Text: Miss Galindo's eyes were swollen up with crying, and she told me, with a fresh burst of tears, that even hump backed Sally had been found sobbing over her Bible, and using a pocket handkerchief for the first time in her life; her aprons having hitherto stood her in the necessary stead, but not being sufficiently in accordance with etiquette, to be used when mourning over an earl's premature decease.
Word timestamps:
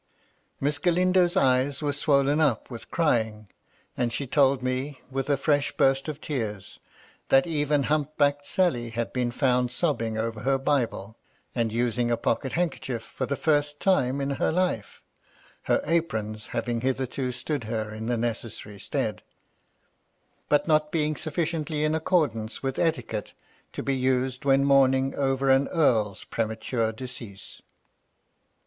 Miss 0.59 0.79
Galindo's 0.79 1.37
eyes 1.37 1.83
were 1.83 1.93
swollen 1.93 2.41
up 2.41 2.71
with 2.71 2.89
crying, 2.89 3.49
and 3.95 4.11
she 4.11 4.25
told 4.25 4.63
me, 4.63 4.99
with 5.11 5.29
a 5.29 5.37
fresh 5.37 5.71
burst 5.77 6.07
of 6.09 6.19
tears, 6.19 6.79
that 7.29 7.45
even 7.45 7.83
hump 7.83 8.17
backed 8.17 8.47
Sally 8.47 8.89
had 8.89 9.13
been 9.13 9.29
found 9.29 9.71
sobbing 9.71 10.17
over 10.17 10.39
her 10.39 10.57
Bible, 10.57 11.19
and 11.53 11.71
using 11.71 12.09
a 12.09 12.17
pocket 12.17 12.53
handkerchief 12.53 13.03
for 13.03 13.27
the 13.27 13.35
first 13.35 13.79
time 13.79 14.19
in 14.19 14.31
her 14.31 14.51
life; 14.51 15.03
her 15.65 15.83
aprons 15.85 16.47
having 16.47 16.81
hitherto 16.81 17.31
stood 17.31 17.65
her 17.65 17.93
in 17.93 18.07
the 18.07 18.17
necessary 18.17 18.79
stead, 18.79 19.21
but 20.49 20.67
not 20.67 20.91
being 20.91 21.15
sufficiently 21.15 21.83
in 21.83 21.93
accordance 21.93 22.63
with 22.63 22.79
etiquette, 22.79 23.33
to 23.71 23.83
be 23.83 23.93
used 23.93 24.45
when 24.45 24.65
mourning 24.65 25.13
over 25.13 25.51
an 25.51 25.67
earl's 25.67 26.23
premature 26.23 26.91
decease. 26.91 27.61